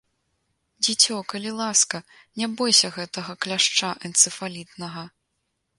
[0.87, 1.97] Дзіцё, калі ласка,
[2.41, 5.11] ня бойся гэтага кляшча энцыфалітнага.